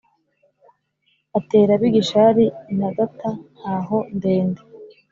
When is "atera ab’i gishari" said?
1.37-2.45